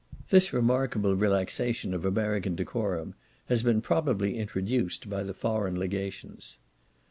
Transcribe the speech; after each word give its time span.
This 0.31 0.51
remarkable 0.51 1.15
relaxation 1.15 1.93
of 1.93 2.05
American 2.05 2.55
decorum 2.55 3.13
has 3.49 3.61
been 3.61 3.81
probably 3.81 4.35
introduced 4.35 5.07
by 5.11 5.21
the 5.21 5.31
foreign 5.35 5.75
legations. 5.77 6.57